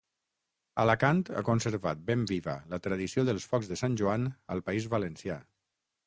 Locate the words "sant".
3.83-3.97